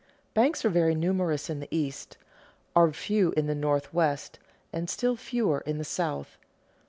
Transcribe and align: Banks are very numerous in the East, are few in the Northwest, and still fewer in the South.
Banks 0.33 0.65
are 0.65 0.69
very 0.71 0.95
numerous 0.95 1.47
in 1.47 1.59
the 1.59 1.67
East, 1.69 2.17
are 2.75 2.91
few 2.91 3.33
in 3.37 3.45
the 3.45 3.53
Northwest, 3.53 4.39
and 4.73 4.89
still 4.89 5.15
fewer 5.15 5.59
in 5.59 5.77
the 5.77 5.83
South. 5.83 6.39